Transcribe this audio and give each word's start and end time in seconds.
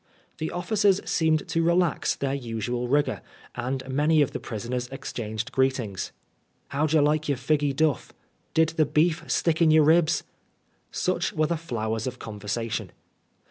The 0.39 0.49
officers 0.49 0.99
seemed 1.07 1.47
to 1.49 1.61
relax 1.61 2.15
their 2.15 2.33
usual 2.33 2.87
rigor, 2.87 3.21
and 3.53 3.87
many 3.87 4.23
of 4.23 4.31
the 4.31 4.39
prisoners 4.39 4.89
exchanged 4.91 5.51
greetings. 5.51 6.11
"How 6.69 6.87
did 6.87 6.93
yer 6.95 7.01
like 7.03 7.25
the 7.25 7.33
figgy 7.33 7.75
duff 7.75 8.11
?""Did 8.55 8.69
the 8.69 8.85
beef 8.87 9.23
stick 9.27 9.61
in 9.61 9.69
yer 9.69 9.83
ribs?" 9.83 10.23
Such 10.91 11.33
were 11.33 11.45
the 11.45 11.55
flowers 11.55 12.07
of 12.07 12.17
conversation. 12.17 12.91